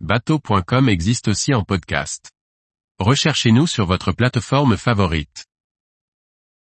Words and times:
bateau.com 0.00 0.90
existe 0.90 1.28
aussi 1.28 1.54
en 1.54 1.64
podcast. 1.64 2.30
Recherchez-nous 2.98 3.66
sur 3.66 3.86
votre 3.86 4.12
plateforme 4.12 4.76
favorite. 4.76 5.46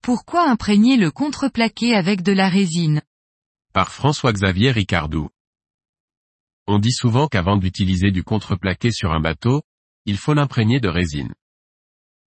Pourquoi 0.03 0.51
imprégner 0.51 0.97
le 0.97 1.13
contreplaqué 1.13 1.95
avec 1.95 2.23
de 2.23 2.33
la 2.33 2.49
résine? 2.49 3.03
Par 3.73 3.93
François-Xavier 3.93 4.73
Ricardou. 4.73 5.29
On 6.67 6.81
dit 6.81 6.93
souvent 6.93 7.29
qu'avant 7.29 7.57
d'utiliser 7.57 8.11
du 8.11 8.25
contreplaqué 8.25 8.91
sur 8.91 9.13
un 9.13 9.21
bateau, 9.21 9.63
il 10.07 10.17
faut 10.17 10.35
l'imprégner 10.35 10.81
de 10.81 10.89
résine. 10.89 11.33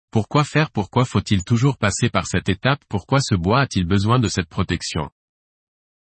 Pourquoi 0.10 0.46
faire? 0.46 0.72
Pourquoi 0.72 1.04
faut-il 1.04 1.44
toujours 1.44 1.78
passer 1.78 2.10
par 2.10 2.28
cette 2.28 2.48
étape? 2.48 2.80
Pourquoi 2.88 3.20
ce 3.20 3.36
bois 3.36 3.62
a-t-il 3.62 3.86
besoin 3.86 4.20
de 4.20 4.30
cette 4.30 4.48
protection? 4.48 5.10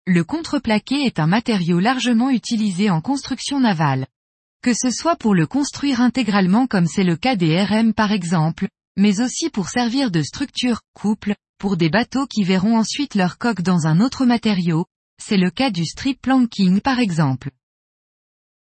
Le 0.06 0.24
contreplaqué 0.24 1.04
est 1.04 1.20
un 1.20 1.26
matériau 1.28 1.78
largement 1.78 2.30
utilisé 2.30 2.90
en 2.90 3.00
construction 3.00 3.60
navale. 3.60 4.08
Que 4.62 4.74
ce 4.74 4.90
soit 4.90 5.16
pour 5.16 5.34
le 5.34 5.46
construire 5.46 6.00
intégralement 6.00 6.66
comme 6.66 6.86
c'est 6.86 7.04
le 7.04 7.16
cas 7.16 7.36
des 7.36 7.62
RM 7.62 7.94
par 7.94 8.10
exemple, 8.10 8.68
mais 8.96 9.20
aussi 9.20 9.50
pour 9.50 9.68
servir 9.68 10.10
de 10.10 10.22
structure, 10.22 10.80
couple, 10.94 11.36
pour 11.58 11.76
des 11.76 11.90
bateaux 11.90 12.26
qui 12.26 12.42
verront 12.42 12.76
ensuite 12.76 13.14
leur 13.14 13.38
coque 13.38 13.62
dans 13.62 13.86
un 13.86 14.00
autre 14.00 14.26
matériau, 14.26 14.86
c'est 15.22 15.36
le 15.36 15.50
cas 15.50 15.70
du 15.70 15.84
strip 15.84 16.20
planking 16.20 16.80
par 16.80 16.98
exemple. 16.98 17.50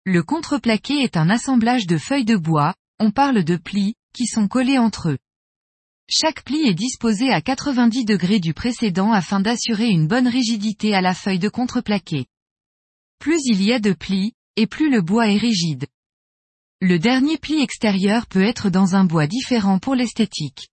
Le 0.05 0.23
contreplaqué 0.23 1.03
est 1.03 1.17
un 1.17 1.29
assemblage 1.29 1.87
de 1.87 1.97
feuilles 1.97 2.25
de 2.25 2.37
bois, 2.37 2.75
on 2.99 3.11
parle 3.11 3.43
de 3.43 3.57
plis, 3.57 3.95
qui 4.13 4.25
sont 4.25 4.47
collés 4.47 4.77
entre 4.77 5.09
eux. 5.09 5.17
Chaque 6.09 6.43
pli 6.43 6.67
est 6.67 6.73
disposé 6.73 7.31
à 7.31 7.41
90 7.41 8.05
degrés 8.05 8.39
du 8.39 8.53
précédent 8.55 9.11
afin 9.11 9.39
d'assurer 9.39 9.89
une 9.89 10.07
bonne 10.07 10.27
rigidité 10.27 10.95
à 10.95 11.01
la 11.01 11.13
feuille 11.13 11.37
de 11.37 11.49
contreplaqué. 11.49 12.25
Plus 13.19 13.41
il 13.45 13.61
y 13.61 13.71
a 13.71 13.79
de 13.79 13.93
plis, 13.93 14.33
et 14.59 14.67
plus 14.67 14.89
le 14.89 15.01
bois 15.01 15.29
est 15.29 15.37
rigide. 15.37 15.87
Le 16.81 16.99
dernier 16.99 17.37
pli 17.37 17.61
extérieur 17.61 18.27
peut 18.27 18.43
être 18.43 18.69
dans 18.69 18.93
un 18.93 19.05
bois 19.05 19.25
différent 19.25 19.79
pour 19.79 19.95
l'esthétique. 19.95 20.67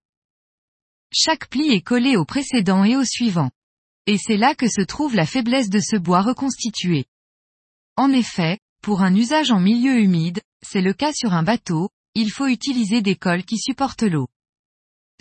Chaque 1.15 1.49
pli 1.49 1.71
est 1.71 1.83
collé 1.83 2.17
au 2.17 2.25
précédent 2.25 2.83
et 2.83 2.97
au 2.97 3.05
suivant. 3.05 3.53
Et 4.07 4.19
c'est 4.19 4.39
là 4.39 4.57
que 4.57 4.69
se 4.69 4.81
trouve 4.81 5.15
la 5.15 5.25
faiblesse 5.25 5.71
de 5.71 5.79
ce 5.79 5.95
bois 5.95 6.23
reconstitué. 6.23 7.05
En 7.97 8.11
effet, 8.11 8.59
pour 8.83 9.03
un 9.03 9.15
usage 9.15 9.53
en 9.53 9.61
milieu 9.61 10.01
humide, 10.01 10.43
c'est 10.67 10.83
le 10.83 10.93
cas 10.93 11.13
sur 11.13 11.33
un 11.33 11.45
bateau, 11.45 11.89
il 12.17 12.33
faut 12.33 12.49
utiliser 12.49 13.03
des 13.03 13.15
cols 13.15 13.45
qui 13.45 13.57
supportent 13.57 14.03
l'eau. 14.03 14.27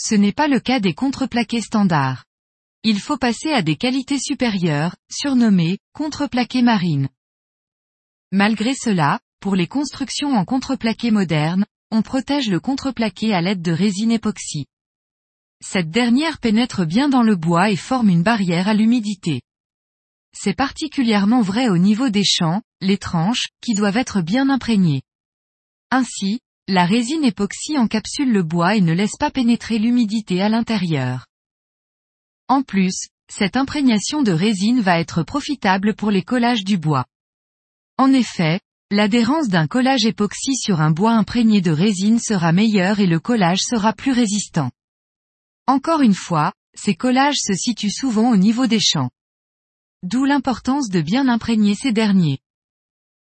Ce 0.01 0.15
n'est 0.15 0.33
pas 0.33 0.47
le 0.47 0.59
cas 0.59 0.79
des 0.79 0.95
contreplaqués 0.95 1.61
standards. 1.61 2.25
Il 2.81 2.99
faut 2.99 3.17
passer 3.17 3.51
à 3.51 3.61
des 3.61 3.75
qualités 3.75 4.19
supérieures, 4.19 4.95
surnommées 5.07 5.77
contreplaqués 5.93 6.63
marines. 6.63 7.09
Malgré 8.35 8.73
cela, 8.75 9.21
pour 9.39 9.55
les 9.55 9.65
constructions 9.65 10.33
en 10.33 10.43
contreplaqué 10.43 11.09
moderne, 11.09 11.65
on 11.89 12.01
protège 12.01 12.49
le 12.49 12.59
contreplaqué 12.59 13.33
à 13.33 13.39
l'aide 13.39 13.61
de 13.61 13.71
résine 13.71 14.11
époxy. 14.11 14.65
Cette 15.63 15.89
dernière 15.89 16.39
pénètre 16.39 16.85
bien 16.85 17.07
dans 17.07 17.23
le 17.23 17.37
bois 17.37 17.69
et 17.69 17.77
forme 17.77 18.09
une 18.09 18.23
barrière 18.23 18.67
à 18.67 18.73
l'humidité. 18.73 19.41
C'est 20.33 20.53
particulièrement 20.53 21.39
vrai 21.39 21.69
au 21.69 21.77
niveau 21.77 22.09
des 22.09 22.25
champs, 22.25 22.61
les 22.81 22.97
tranches, 22.97 23.47
qui 23.61 23.73
doivent 23.73 23.95
être 23.95 24.19
bien 24.19 24.49
imprégnées. 24.49 25.03
Ainsi, 25.89 26.41
la 26.67 26.85
résine 26.85 27.23
époxy 27.23 27.77
encapsule 27.77 28.33
le 28.33 28.43
bois 28.43 28.75
et 28.75 28.81
ne 28.81 28.91
laisse 28.91 29.15
pas 29.17 29.31
pénétrer 29.31 29.79
l'humidité 29.79 30.41
à 30.41 30.49
l'intérieur. 30.49 31.25
En 32.49 32.63
plus, 32.63 33.07
cette 33.31 33.55
imprégnation 33.55 34.23
de 34.23 34.33
résine 34.33 34.81
va 34.81 34.99
être 34.99 35.23
profitable 35.23 35.95
pour 35.95 36.11
les 36.11 36.23
collages 36.23 36.65
du 36.65 36.77
bois. 36.77 37.05
En 37.97 38.11
effet, 38.11 38.59
l'adhérence 38.91 39.47
d'un 39.47 39.67
collage 39.67 40.05
époxy 40.05 40.55
sur 40.55 40.81
un 40.81 40.91
bois 40.91 41.13
imprégné 41.13 41.61
de 41.61 41.71
résine 41.71 42.19
sera 42.19 42.51
meilleure 42.51 42.99
et 42.99 43.07
le 43.07 43.19
collage 43.19 43.61
sera 43.61 43.93
plus 43.93 44.11
résistant. 44.11 44.71
Encore 45.67 46.01
une 46.01 46.13
fois, 46.13 46.51
ces 46.75 46.95
collages 46.95 47.39
se 47.39 47.53
situent 47.53 47.89
souvent 47.89 48.31
au 48.31 48.37
niveau 48.37 48.67
des 48.67 48.81
champs. 48.81 49.09
D'où 50.03 50.25
l'importance 50.25 50.89
de 50.89 51.01
bien 51.01 51.29
imprégner 51.29 51.73
ces 51.73 51.93
derniers. 51.93 52.39